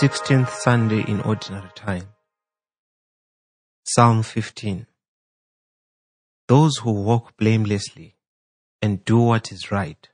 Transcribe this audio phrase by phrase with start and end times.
[0.00, 2.10] 16th Sunday in Ordinary Time.
[3.82, 4.86] Psalm 15
[6.46, 8.14] Those who walk blamelessly
[8.80, 10.08] and do what is right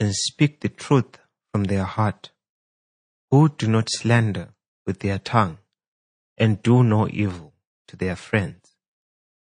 [0.00, 1.18] and speak the truth
[1.52, 2.30] from their heart,
[3.30, 4.54] who do not slander
[4.86, 5.58] with their tongue
[6.38, 7.52] and do no evil
[7.88, 8.74] to their friends,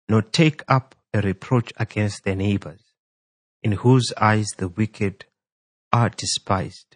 [0.09, 2.85] nor take up a reproach against their neighbors,
[3.65, 5.25] in whose eyes the wicked
[5.93, 6.90] are despised,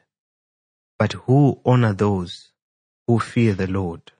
[0.99, 2.51] but who honor those
[3.07, 4.13] who fear the Lord,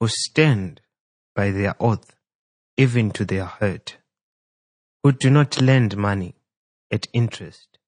[0.00, 0.80] who stand
[1.34, 2.14] by their oath
[2.76, 3.96] even to their hurt,
[5.02, 6.34] who do not lend money
[6.90, 7.78] at interest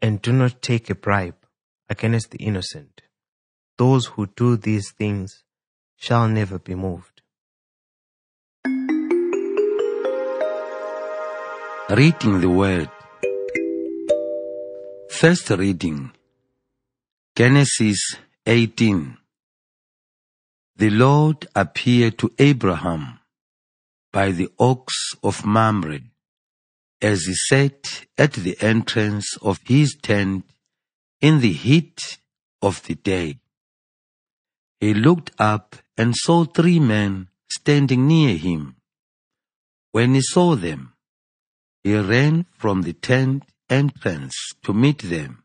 [0.00, 1.36] and do not take a bribe
[1.88, 3.02] against the innocent.
[3.76, 5.44] Those who do these things
[5.96, 7.22] shall never be moved.
[11.90, 12.90] Reading the Word.
[15.10, 16.12] First reading
[17.38, 18.16] Genesis
[18.46, 19.16] 18.
[20.74, 23.20] The Lord appeared to Abraham
[24.12, 26.00] by the oaks of Mamre
[27.00, 30.46] as he sat at the entrance of his tent
[31.20, 32.18] in the heat
[32.60, 33.38] of the day.
[34.80, 38.74] He looked up and saw three men standing near him.
[39.92, 40.94] When he saw them,
[41.84, 44.34] he ran from the tent entrance
[44.64, 45.44] to meet them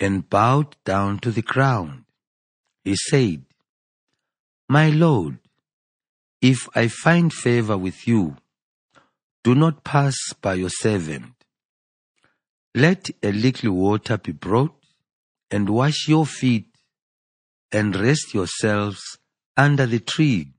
[0.00, 2.04] and bowed down to the ground.
[2.82, 3.44] He said,
[4.68, 5.38] My Lord,
[6.40, 8.36] if I find favor with you,
[9.44, 11.34] do not pass by your servant.
[12.74, 14.74] Let a little water be brought
[15.50, 16.68] and wash your feet
[17.72, 19.00] and rest yourselves
[19.56, 20.52] under the tree.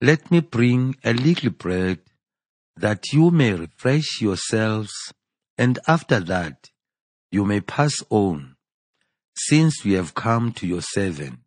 [0.00, 2.00] Let me bring a little bread
[2.76, 4.92] that you may refresh yourselves,
[5.56, 6.70] and after that
[7.34, 8.54] you may pass on,
[9.34, 11.40] since we have come to your servant.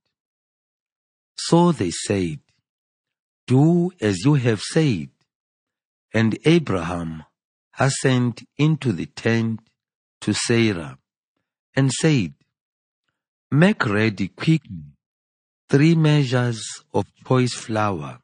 [1.37, 2.39] So they said,
[3.47, 5.07] Do as you have said.
[6.13, 7.23] And Abraham
[7.77, 9.61] hastened into the tent
[10.19, 10.97] to Sarah
[11.73, 12.33] and said,
[13.49, 14.91] Make ready quickly
[15.69, 16.61] three measures
[16.93, 18.19] of choice flour,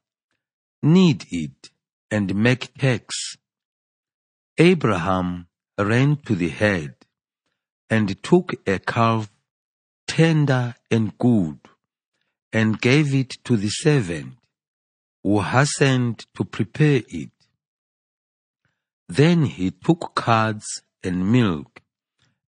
[0.82, 1.70] knead it,
[2.12, 3.38] and make cakes.
[4.58, 6.96] Abraham ran to the head
[7.90, 9.30] and took a calf
[10.08, 11.60] tender and good
[12.52, 14.34] and gave it to the servant
[15.24, 17.32] who hastened to prepare it.
[19.08, 21.82] Then he took curds and milk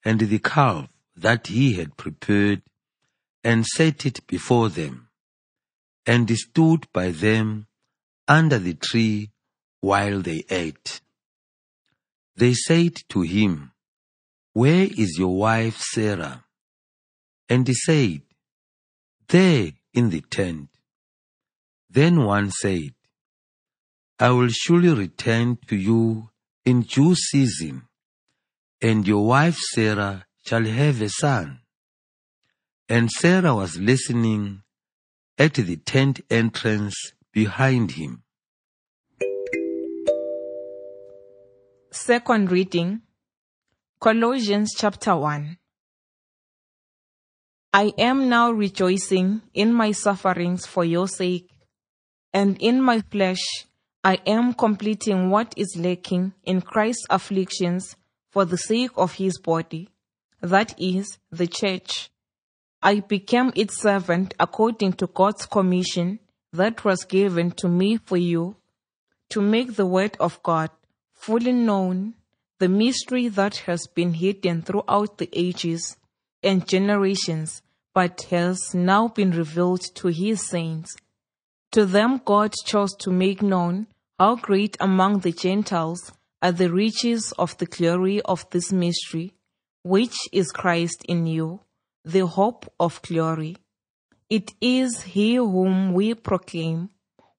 [0.04, 2.62] and the calf that he had prepared
[3.42, 5.08] and set it before them,
[6.06, 7.66] and stood by them
[8.26, 9.30] under the tree
[9.80, 11.02] while they ate.
[12.36, 13.72] They said to him,
[14.54, 16.44] Where is your wife Sarah?
[17.48, 18.22] And he said,
[19.28, 20.68] There in the tent.
[21.90, 22.94] Then one said,
[24.20, 26.30] I will surely return to you
[26.64, 27.88] in due season,
[28.80, 31.58] and your wife Sarah shall have a son.
[32.88, 34.62] And Sarah was listening
[35.36, 36.94] at the tent entrance
[37.32, 38.22] behind him.
[41.90, 43.02] Second reading
[44.04, 45.56] Colossians chapter 1.
[47.72, 51.48] I am now rejoicing in my sufferings for your sake,
[52.30, 53.40] and in my flesh
[54.04, 57.96] I am completing what is lacking in Christ's afflictions
[58.30, 59.88] for the sake of his body,
[60.42, 62.10] that is, the church.
[62.82, 66.18] I became its servant according to God's commission
[66.52, 68.56] that was given to me for you,
[69.30, 70.68] to make the word of God
[71.14, 72.16] fully known,
[72.60, 75.96] the mystery that has been hidden throughout the ages
[76.42, 77.62] and generations,
[77.94, 80.96] but has now been revealed to his saints.
[81.72, 83.88] To them God chose to make known
[84.18, 89.32] how great among the Gentiles are the riches of the glory of this mystery,
[89.82, 91.60] which is Christ in you,
[92.04, 93.56] the hope of glory.
[94.30, 96.90] It is He whom we proclaim,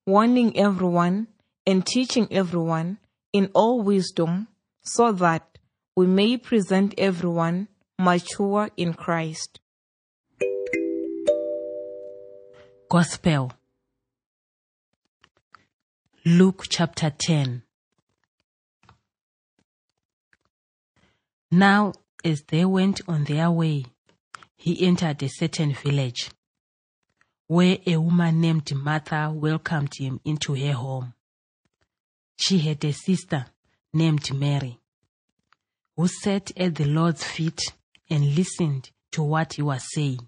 [0.06, 1.28] warning everyone
[1.66, 3.00] and teaching everyone
[3.32, 4.48] in all wisdom,
[4.86, 5.58] so that
[5.96, 7.68] we may present everyone
[7.98, 9.60] mature in Christ.
[12.90, 13.52] Gospel
[16.24, 17.64] Luke chapter 10
[21.52, 21.94] Now,
[22.24, 23.86] as they went on their way,
[24.56, 26.30] he entered a certain village
[27.48, 31.14] where a woman named Martha welcomed him into her home.
[32.38, 33.46] She had a sister
[33.96, 34.80] named Mary
[35.96, 37.60] who sat at the Lord's feet
[38.10, 40.28] and listened to what he was saying.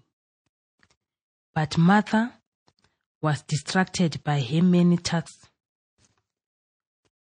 [1.54, 2.34] But Martha
[3.20, 5.48] was distracted by her many tasks.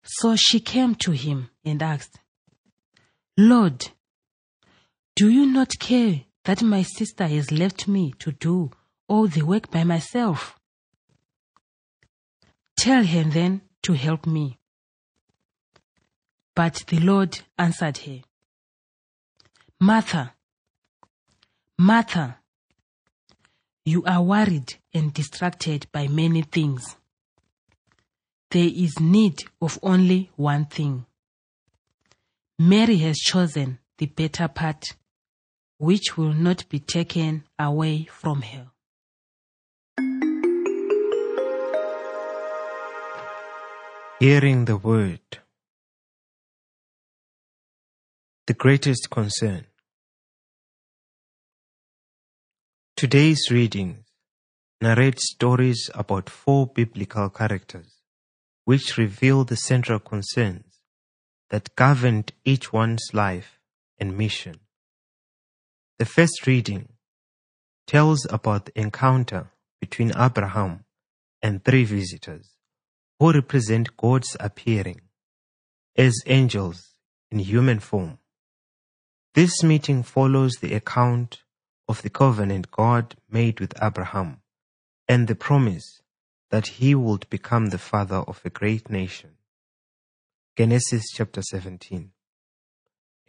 [0.03, 2.19] So she came to him and asked,
[3.37, 3.89] Lord,
[5.15, 8.71] do you not care that my sister has left me to do
[9.07, 10.57] all the work by myself?
[12.77, 14.60] Tell her then to help me.
[16.55, 18.21] But the Lord answered her,
[19.79, 20.33] Martha,
[21.79, 22.37] Martha,
[23.85, 26.97] you are worried and distracted by many things.
[28.51, 31.05] There is need of only one thing.
[32.59, 34.93] Mary has chosen the better part,
[35.77, 38.67] which will not be taken away from her.
[44.19, 45.21] Hearing the word.
[48.47, 49.67] The greatest concern.
[52.97, 54.03] Today's readings
[54.81, 57.97] narrate stories about four biblical characters
[58.65, 60.81] which reveal the central concerns
[61.51, 63.59] that governed each one's life
[63.99, 64.59] and mission.
[65.99, 66.89] The first reading
[67.85, 70.85] tells about the encounter between Abraham
[71.43, 72.55] and three visitors
[73.19, 75.01] who represent God's appearing
[75.95, 76.95] as angels
[77.29, 78.17] in human form.
[79.33, 81.43] This meeting follows the account
[81.87, 84.41] of the covenant God made with Abraham
[85.07, 86.01] and the promise
[86.49, 89.37] that he would become the father of a great nation.
[90.57, 92.11] Genesis chapter 17.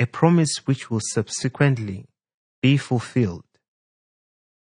[0.01, 2.09] A promise which will subsequently
[2.61, 3.45] be fulfilled.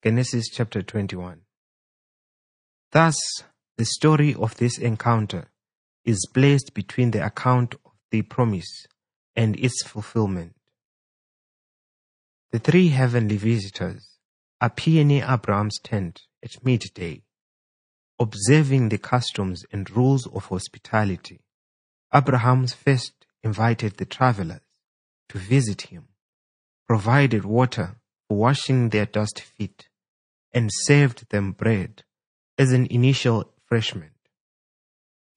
[0.03, 1.41] Genesis chapter 21.
[2.91, 3.17] Thus,
[3.77, 5.49] the story of this encounter
[6.05, 8.85] is placed between the account of the promise
[9.35, 10.53] and its fulfillment.
[12.51, 14.17] The three heavenly visitors
[14.59, 17.23] appear near Abraham's tent at midday,
[18.19, 21.39] observing the customs and rules of hospitality.
[22.13, 24.59] Abraham first invited the travelers
[25.29, 26.09] to visit him,
[26.89, 27.95] provided water
[28.27, 29.87] for washing their dusty feet,
[30.53, 32.03] and served them bread
[32.57, 34.11] as an initial refreshment.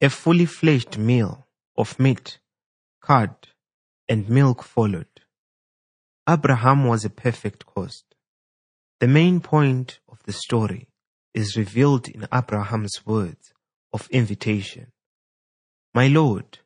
[0.00, 1.46] A fully fledged meal
[1.76, 2.40] of meat,
[3.00, 3.36] curd,
[4.08, 5.13] and milk followed.
[6.28, 8.14] Abraham was a perfect host.
[9.00, 10.88] The main point of the story
[11.34, 13.52] is revealed in Abraham's words
[13.92, 14.92] of invitation.
[15.92, 16.60] My Lord,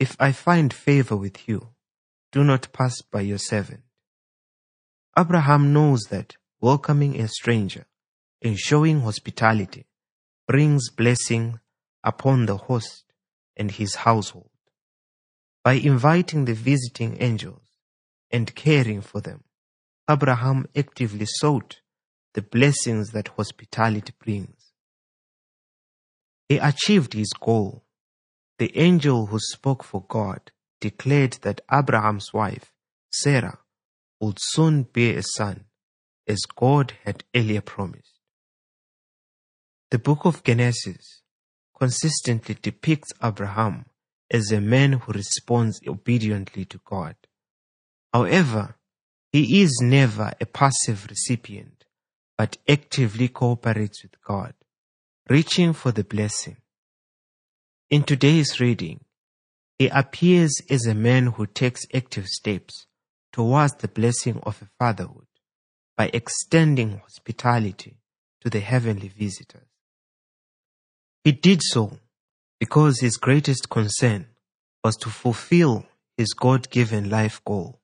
[0.00, 1.68] if I find favor with you,
[2.32, 3.82] do not pass by your servant.
[5.16, 7.86] Abraham knows that welcoming a stranger
[8.42, 9.86] and showing hospitality
[10.48, 11.60] brings blessing
[12.02, 13.04] upon the host
[13.56, 14.50] and his household.
[15.62, 17.59] By inviting the visiting angels,
[18.30, 19.44] and caring for them.
[20.08, 21.80] Abraham actively sought
[22.34, 24.72] the blessings that hospitality brings.
[26.48, 27.84] He achieved his goal.
[28.58, 30.50] The angel who spoke for God
[30.80, 32.72] declared that Abraham's wife,
[33.12, 33.58] Sarah,
[34.20, 35.64] would soon bear a son,
[36.26, 38.18] as God had earlier promised.
[39.90, 41.22] The book of Genesis
[41.78, 43.86] consistently depicts Abraham
[44.30, 47.16] as a man who responds obediently to God.
[48.12, 48.76] However,
[49.32, 51.84] he is never a passive recipient,
[52.36, 54.54] but actively cooperates with God,
[55.28, 56.56] reaching for the blessing.
[57.88, 59.04] In today's reading,
[59.78, 62.86] he appears as a man who takes active steps
[63.32, 65.26] towards the blessing of a fatherhood
[65.96, 67.96] by extending hospitality
[68.40, 69.68] to the heavenly visitors.
[71.24, 71.98] He did so
[72.58, 74.26] because his greatest concern
[74.82, 77.79] was to fulfill his God given life goal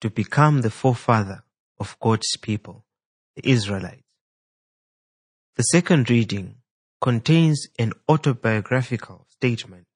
[0.00, 1.42] to become the forefather
[1.78, 2.84] of God's people,
[3.36, 4.02] the Israelites.
[5.56, 6.56] The second reading
[7.00, 9.86] contains an autobiographical statement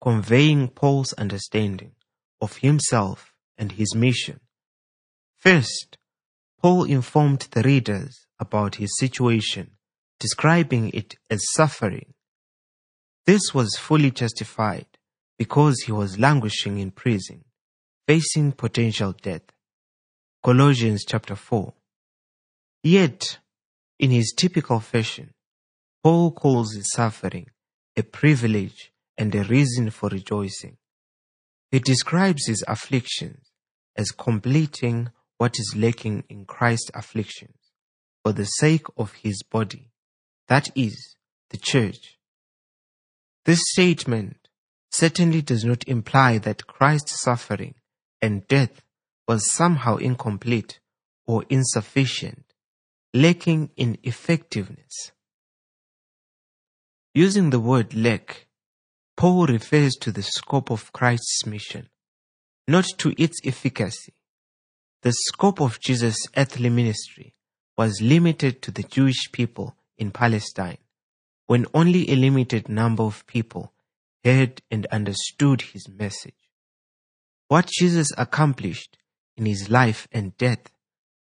[0.00, 1.92] conveying Paul's understanding
[2.40, 4.40] of himself and his mission.
[5.36, 5.98] First,
[6.60, 9.72] Paul informed the readers about his situation,
[10.20, 12.14] describing it as suffering.
[13.26, 14.86] This was fully justified
[15.38, 17.44] because he was languishing in prison
[18.08, 19.42] facing potential death.
[20.42, 21.74] Colossians chapter 4.
[22.82, 23.38] Yet,
[23.98, 25.34] in his typical fashion,
[26.02, 27.50] Paul calls his suffering
[27.98, 30.78] a privilege and a reason for rejoicing.
[31.70, 33.50] He describes his afflictions
[33.94, 37.58] as completing what is lacking in Christ's afflictions
[38.24, 39.90] for the sake of his body,
[40.46, 41.14] that is,
[41.50, 42.16] the church.
[43.44, 44.48] This statement
[44.90, 47.74] certainly does not imply that Christ's suffering
[48.20, 48.82] and death
[49.26, 50.80] was somehow incomplete
[51.26, 52.48] or insufficient.
[53.14, 55.12] lacking in effectiveness.
[57.14, 58.46] Using the word lack,
[59.16, 61.88] Paul refers to the scope of Christ's mission,
[62.68, 64.14] not to its efficacy.
[65.02, 67.34] The scope of Jesus' earthly ministry
[67.76, 70.78] was limited to the Jewish people in Palestine,
[71.46, 73.72] when only a limited number of people
[74.22, 76.47] heard and understood his message.
[77.48, 78.98] What Jesus accomplished
[79.36, 80.70] in his life and death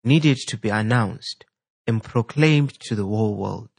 [0.05, 1.45] needed to be announced
[1.87, 3.71] and proclaimed to the whole world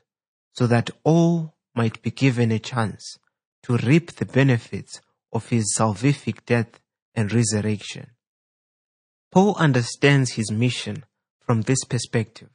[0.53, 3.17] so that all might be given a chance
[3.63, 6.79] to reap the benefits of his salvific death
[7.15, 8.12] and resurrection.
[9.31, 11.05] Paul understands his mission
[11.39, 12.50] from this perspective.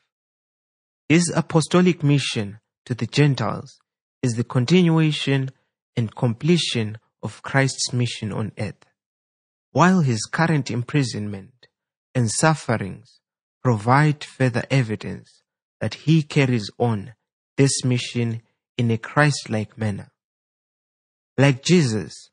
[1.09, 3.79] His apostolic mission to the Gentiles
[4.23, 5.51] is the continuation
[5.97, 8.85] and completion of Christ's mission on earth,
[9.73, 11.69] while his current imprisonment
[12.15, 13.21] and sufferings
[13.63, 15.43] provide further evidence
[15.81, 17.15] that he carries on
[17.57, 18.43] this mission
[18.77, 20.11] in a Christ-like manner.
[21.37, 22.31] Like Jesus,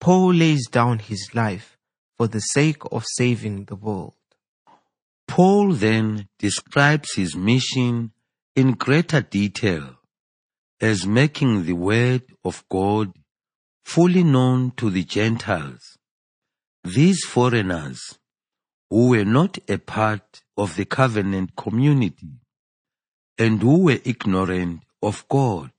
[0.00, 1.76] Paul lays down his life
[2.16, 4.14] for the sake of saving the world.
[5.26, 8.12] Paul then describes his mission
[8.56, 9.96] in greater detail
[10.80, 13.12] as making the word of God
[13.84, 15.98] fully known to the Gentiles.
[16.94, 18.18] These foreigners
[18.88, 22.30] who were not a part of the covenant community
[23.36, 25.70] and who were ignorant of God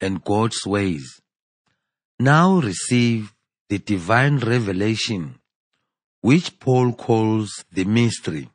[0.00, 1.20] and God's ways
[2.20, 3.34] now receive
[3.70, 5.40] the divine revelation
[6.20, 8.48] which Paul calls the mystery.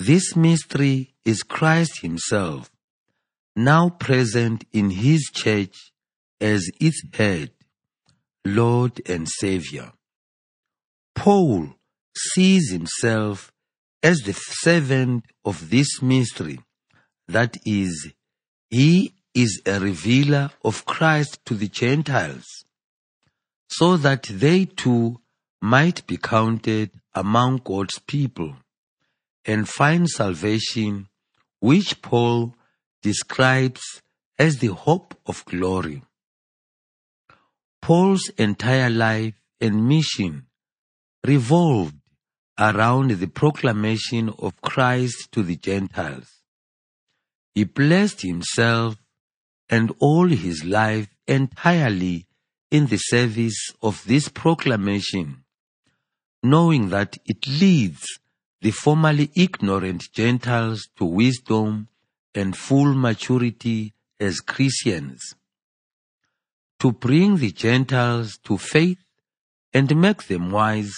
[0.00, 2.72] This mystery is Christ himself,
[3.54, 5.92] now present in his church
[6.40, 7.52] as its head,
[8.44, 9.92] Lord and Savior.
[11.18, 11.74] Paul
[12.16, 13.52] sees himself
[14.04, 16.60] as the servant of this mystery,
[17.26, 18.12] that is,
[18.70, 22.46] he is a revealer of Christ to the Gentiles,
[23.68, 25.20] so that they too
[25.60, 28.54] might be counted among God's people
[29.44, 31.08] and find salvation,
[31.58, 32.54] which Paul
[33.02, 33.82] describes
[34.38, 36.04] as the hope of glory.
[37.82, 40.47] Paul's entire life and mission
[41.24, 41.96] revolved
[42.58, 46.42] around the proclamation of Christ to the Gentiles.
[47.54, 48.96] He placed himself
[49.68, 52.26] and all his life entirely
[52.70, 55.44] in the service of this proclamation,
[56.42, 58.04] knowing that it leads
[58.60, 61.88] the formerly ignorant Gentiles to wisdom
[62.34, 65.34] and full maturity as Christians,
[66.80, 68.98] to bring the Gentiles to faith
[69.72, 70.92] and make them wise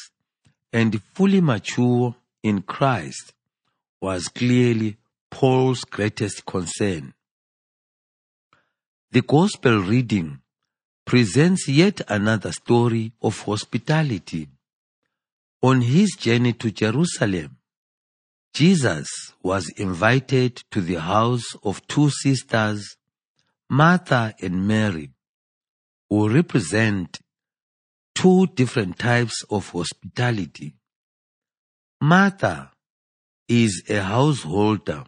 [0.73, 3.33] and fully mature in Christ
[4.01, 4.97] was clearly
[5.31, 7.15] Paul's greatest concern.
[9.13, 10.41] The Gospel reading
[11.05, 14.49] presents yet another story of hospitality.
[15.63, 17.57] On his journey to Jerusalem,
[18.55, 19.09] Jesus
[19.43, 22.97] was invited to the house of two sisters,
[23.69, 25.11] Martha and Mary,
[26.09, 27.21] who represent
[28.21, 30.75] two different types of hospitality.
[32.03, 32.71] Martha
[33.49, 35.05] is a householder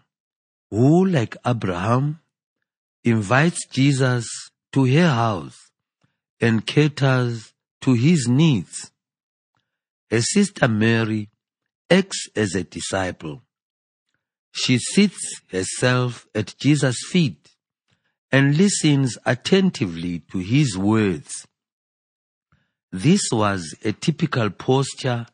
[0.70, 2.20] who, like Abraham,
[3.04, 4.26] invites Jesus
[4.72, 5.58] to her house
[6.40, 7.52] and caters
[7.82, 8.90] to his needs.
[10.10, 11.28] Her sister Mary
[11.90, 13.42] acts as a disciple.
[14.52, 17.50] She sits herself at Jesus' feet
[18.30, 21.46] and listens attentively to his words.
[22.92, 25.24] This was a typical posture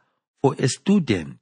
[0.41, 1.39] for a student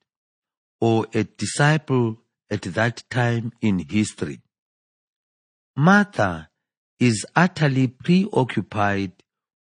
[0.81, 2.17] or a disciple
[2.51, 4.41] at that time in history.
[5.77, 6.49] Martha
[6.99, 9.13] is utterly preoccupied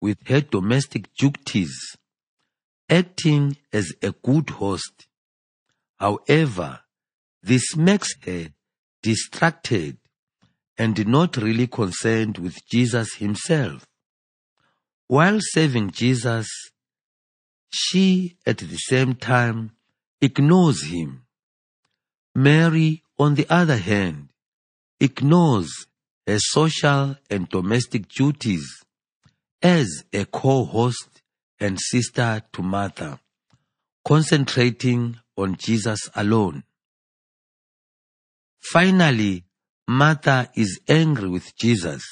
[0.00, 1.96] with her domestic duties,
[2.88, 5.06] acting as a good host.
[6.00, 6.80] However,
[7.44, 8.48] this makes her
[9.02, 9.98] distracted
[10.76, 13.86] and not really concerned with Jesus himself.
[15.10, 16.46] While serving Jesus,
[17.68, 19.72] she at the same time
[20.20, 21.24] ignores him.
[22.32, 24.28] Mary, on the other hand,
[25.00, 25.88] ignores
[26.28, 28.64] her social and domestic duties
[29.60, 31.22] as a co-host
[31.58, 33.18] and sister to Martha,
[34.06, 36.62] concentrating on Jesus alone.
[38.60, 39.42] Finally,
[39.88, 42.04] Martha is angry with Jesus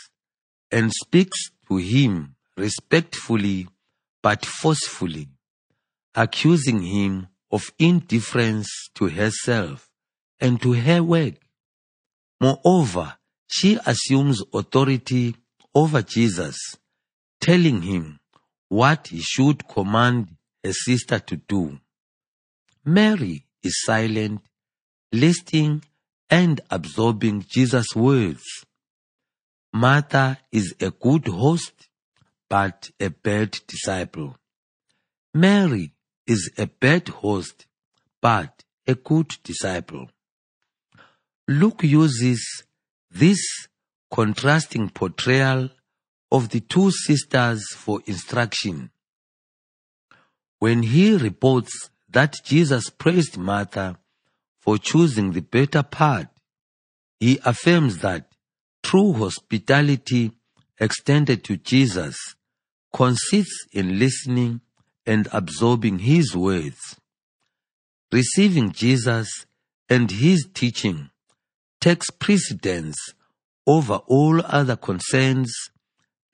[0.73, 1.38] and speaks
[1.69, 3.69] to him respectfully
[4.23, 5.29] but forcefully,
[6.15, 9.88] accusing him of indifference to herself
[10.41, 11.35] and to her work.
[12.41, 13.17] Moreover,
[13.49, 15.37] she assumes authority
[15.75, 16.57] over Jesus,
[17.41, 18.19] telling him
[18.69, 21.79] what he should command her sister to do.
[22.85, 24.43] Mary is silent,
[25.12, 25.83] listening
[26.29, 28.43] and absorbing Jesus' words.
[29.73, 31.88] Martha is a good host,
[32.49, 34.37] but a bad disciple.
[35.35, 35.93] Mary
[36.26, 37.67] is a bad host,
[38.21, 40.09] but a good disciple.
[41.47, 42.64] Luke uses
[43.11, 43.38] this
[44.11, 45.71] contrasting portrayal
[46.31, 48.90] of the two sisters for instruction.
[50.59, 53.99] When he reports that Jesus praised Martha
[54.61, 56.28] for choosing the better part,
[57.21, 58.31] he affirms that
[58.83, 60.33] true hospitality
[60.81, 62.35] extended to Jesus
[62.99, 64.61] consists in listening
[65.07, 66.97] and absorbing his words.
[68.11, 69.47] Receiving Jesus
[69.88, 71.09] and his teaching
[71.81, 72.97] takes precedence
[73.69, 75.55] over all other concerns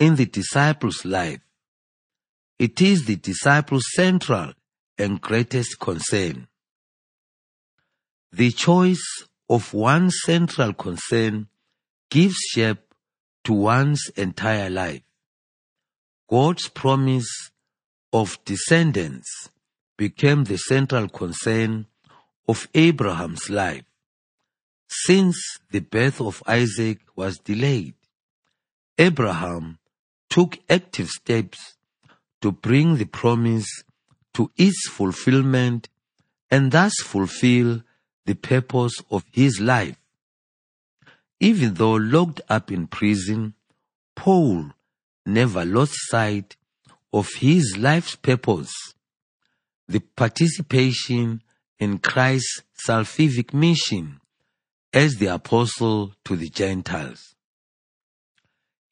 [0.00, 1.42] in the disciple's life.
[2.58, 4.54] It is the disciple's central
[4.96, 6.48] and greatest concern.
[8.32, 9.04] The choice
[9.50, 11.48] of one central concern
[12.08, 12.94] gives shape
[13.44, 15.02] to one's entire life.
[16.28, 17.50] God's promise
[18.12, 19.50] of descendants
[19.96, 21.86] became the central concern
[22.48, 23.84] of Abraham's life.
[24.88, 27.94] Since the birth of Isaac was delayed,
[28.98, 29.78] Abraham
[30.30, 31.74] took active steps
[32.40, 33.82] to bring the promise
[34.34, 35.88] to its fulfillment
[36.50, 37.82] and thus fulfill
[38.26, 39.96] the purpose of his life.
[41.40, 43.54] Even though locked up in prison,
[44.14, 44.70] Paul
[45.26, 46.56] never lost sight
[47.12, 48.72] of his life's purpose,
[49.88, 51.42] the participation
[51.78, 54.20] in Christ's salvific mission
[54.92, 57.34] as the apostle to the Gentiles.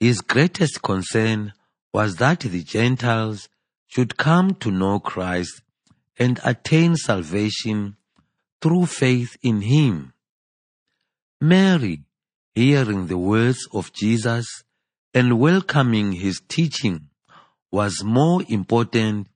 [0.01, 1.53] His greatest concern
[1.93, 3.49] was that the Gentiles
[3.87, 5.63] should come to know Christ
[6.19, 7.97] and attain salvation
[8.61, 10.13] through faith in Him.
[11.41, 12.03] Mary,
[12.55, 14.47] hearing the words of Jesus
[15.15, 17.09] and welcoming His teaching,
[17.71, 19.29] was more important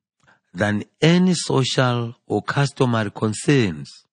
[0.53, 4.05] than any social or customary concerns.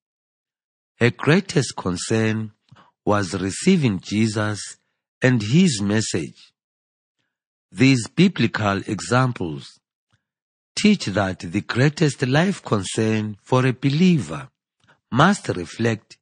[0.98, 2.52] Her greatest concern
[3.04, 4.78] was receiving Jesus
[5.20, 6.52] and his message.
[7.70, 9.80] These biblical examples
[10.76, 14.48] teach that the greatest life concern for a believer
[15.10, 16.18] must reflect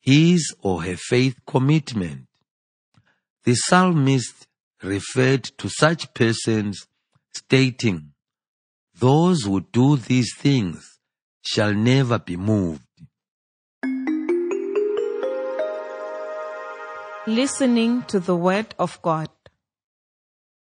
[0.00, 2.26] his or her faith commitment.
[3.44, 4.46] The psalmist
[4.82, 6.86] referred to such persons
[7.34, 8.12] stating,
[8.98, 10.98] Those who do these things
[11.42, 12.82] shall never be moved.
[17.26, 19.28] Listening to the Word of God.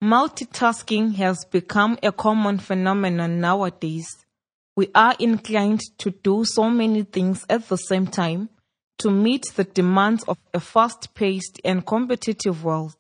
[0.04, 4.08] Multitasking has become a common phenomenon nowadays.
[4.76, 8.50] We are inclined to do so many things at the same time
[9.00, 12.96] to meet the demands of a fast paced and competitive world.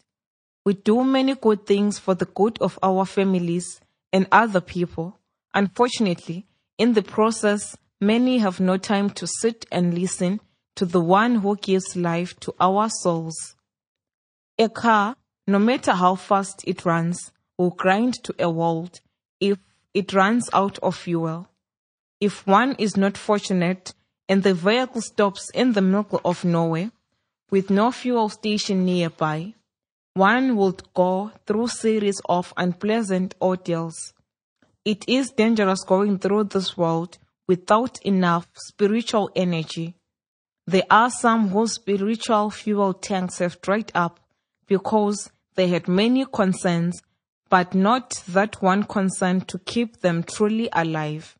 [0.69, 3.81] We do many good things for the good of our families
[4.13, 5.17] and other people.
[5.51, 6.45] Unfortunately,
[6.77, 10.41] in the process, many have no time to sit and listen
[10.75, 13.55] to the one who gives life to our souls.
[14.59, 15.15] A car
[15.47, 19.01] no matter how fast it runs, will grind to a halt
[19.39, 19.57] if
[19.95, 21.49] it runs out of fuel.
[22.21, 23.95] If one is not fortunate
[24.27, 26.91] and the vehicle stops in the middle of nowhere
[27.49, 29.55] with no fuel station nearby,
[30.19, 34.13] one will go through series of unpleasant ordeals.
[34.83, 39.95] It is dangerous going through this world without enough spiritual energy.
[40.67, 44.19] There are some whose spiritual fuel tanks have dried up
[44.67, 47.01] because they had many concerns,
[47.49, 51.37] but not that one concern to keep them truly alive.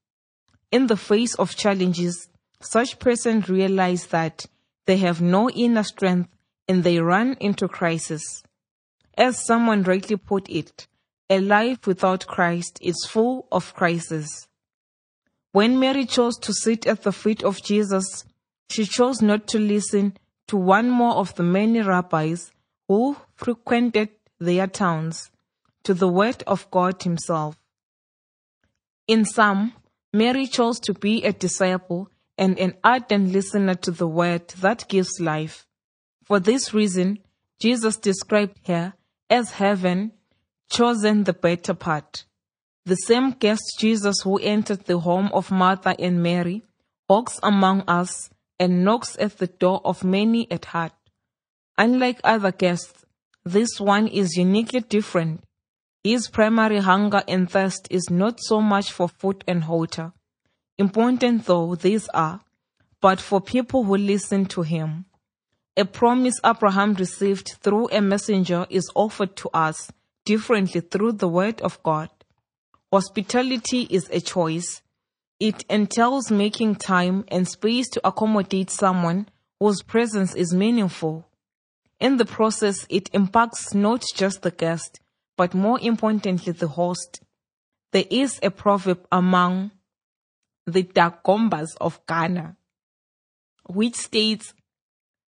[0.72, 2.30] In the face of challenges,
[2.62, 4.46] such persons realize that
[4.86, 6.30] they have no inner strength
[6.70, 8.42] and they run into crisis.
[9.19, 10.88] As someone rightly put it,
[11.29, 14.47] a life without Christ is full of crises.
[15.51, 18.23] When Mary chose to sit at the feet of Jesus,
[18.71, 20.15] she chose not to listen
[20.47, 22.53] to one more of the many rabbis
[22.88, 24.08] who frequented
[24.39, 25.29] their towns
[25.84, 27.58] to the word of God Himself.
[29.05, 29.73] In sum,
[30.13, 35.19] Mary chose to be a disciple and an ardent listener to the word that gives
[35.19, 35.67] life.
[36.23, 37.19] For this reason,
[37.60, 38.93] Jesus described her
[39.30, 40.12] as having
[40.72, 42.26] chosen the better part.
[42.86, 46.63] The same guest Jesus who entered the home of Martha and Mary
[47.08, 50.94] walks among us and knocks at the door of many at heart.
[51.78, 53.06] Unlike other guests,
[53.46, 55.44] this one is uniquely different.
[56.04, 60.13] His primary hunger and thirst is not so much for food and water,
[60.78, 62.42] important though these are,
[63.02, 65.06] but for people who listen to him.
[65.80, 69.89] A promise Abraham received through a messenger is offered to us
[70.26, 72.10] differently through the word of God.
[72.92, 74.82] Hospitality is a choice.
[75.39, 79.30] It entails making time and space to accommodate someone
[79.62, 81.26] whose presence is meaningful.
[82.02, 85.00] In the process, it impacts not just the guest,
[85.38, 87.22] but more importantly, the host.
[87.94, 89.72] There is a proverb among
[90.68, 92.58] the Dagombas of Ghana,
[93.70, 94.54] which states,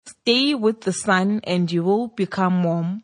[0.08, 3.02] Stay with the sun and you will become warm.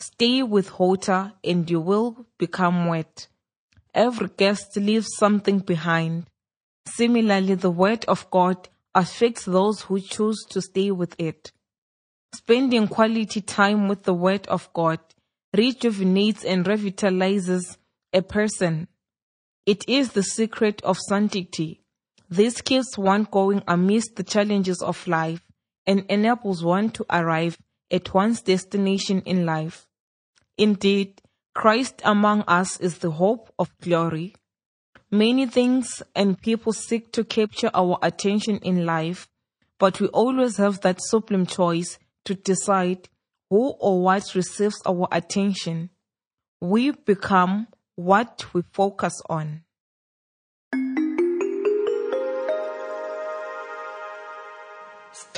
[0.00, 3.28] Stay with water and you will become wet.
[3.94, 6.26] Every guest leaves something behind.
[6.86, 11.52] Similarly, the word of God affects those who choose to stay with it.
[12.34, 14.98] Spending quality time with the word of God
[15.56, 17.76] rejuvenates and revitalizes
[18.12, 18.88] a person.
[19.64, 21.82] It is the secret of sanctity.
[22.28, 25.42] This keeps one going amidst the challenges of life
[25.86, 27.58] and enables one to arrive
[27.90, 29.86] at one's destination in life.
[30.56, 31.20] Indeed,
[31.54, 34.34] Christ among us is the hope of glory.
[35.10, 39.28] Many things and people seek to capture our attention in life,
[39.78, 43.08] but we always have that supreme choice to decide
[43.50, 45.90] who or what receives our attention.
[46.60, 49.64] We become what we focus on.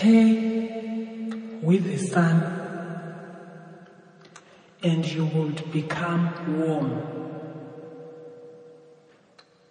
[0.05, 1.31] Stay
[1.63, 2.37] with the sun
[4.83, 6.23] and you would become
[6.59, 6.91] warm.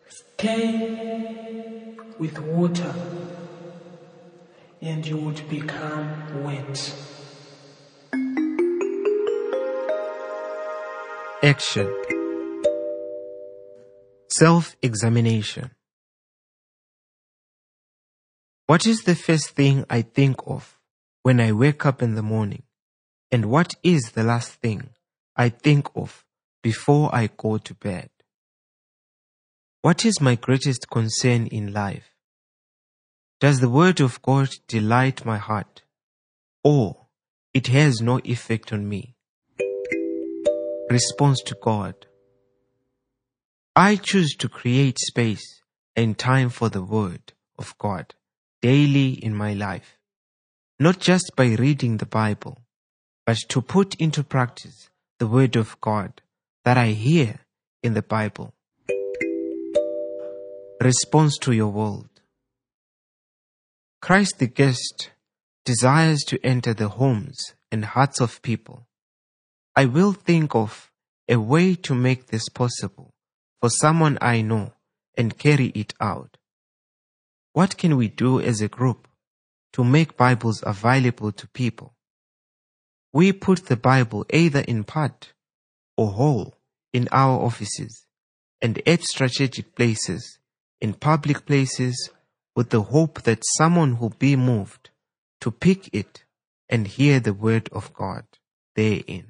[0.10, 2.96] Stay with water
[4.82, 6.96] and you would become wet.
[11.44, 11.94] Action
[14.30, 15.70] Self examination.
[18.74, 20.80] What is the first thing I think of
[21.22, 22.64] when I wake up in the morning?
[23.32, 24.90] And what is the last thing
[25.36, 26.26] I think of
[26.64, 28.10] before I go to bed?
[29.84, 32.16] What is my greatest concern in life?
[33.40, 35.84] Does the Word of God delight my heart?
[36.64, 37.06] Or
[37.54, 39.14] it has no effect on me?
[40.90, 42.08] Response to God.
[43.76, 45.62] I choose to create space
[45.96, 48.16] and time for the Word of God
[48.64, 50.00] daily in my life,
[50.80, 52.62] not just by reading the Bible,
[53.26, 56.22] but to put into practice the Word of God
[56.64, 57.42] that I hear
[57.84, 58.54] in the Bible.
[60.80, 62.10] Response to your world.
[64.02, 65.12] Christ the guest
[65.66, 67.38] desires to enter the homes
[67.70, 68.88] and hearts of people.
[69.76, 70.90] I will think of
[71.28, 73.14] a way to make this possible
[73.60, 74.72] for someone I know
[75.18, 76.38] and carry it out.
[77.54, 79.08] What can we do as a group
[79.74, 81.94] to make Bibles available to people?
[83.14, 85.34] We put the Bible either in part
[85.96, 86.56] or whole
[86.92, 88.08] in our offices
[88.60, 90.40] and at strategic places,
[90.82, 92.10] in public places,
[92.56, 94.90] with the hope that someone will be moved
[95.42, 96.24] to pick it
[96.70, 98.26] and hear the word of God
[98.76, 99.28] therein.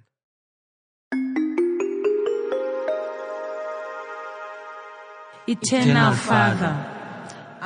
[5.46, 6.93] Eternal Father,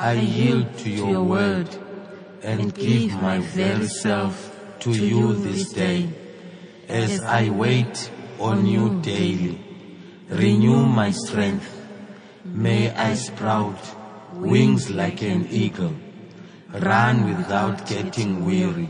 [0.00, 1.68] I yield to your word
[2.44, 6.08] and give my very self to you this day
[6.86, 8.08] as I wait
[8.38, 9.58] on you daily.
[10.28, 11.68] Renew my strength.
[12.44, 13.80] May I sprout
[14.34, 15.96] wings like an eagle,
[16.72, 18.88] run without getting weary,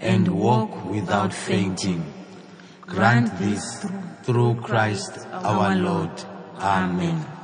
[0.00, 2.12] and walk without fainting.
[2.82, 3.86] Grant this
[4.22, 6.12] through Christ our Lord.
[6.60, 7.35] Amen.